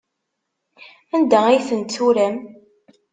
Anda 1.15 1.39
ay 1.47 1.59
tent-turam? 1.67 2.35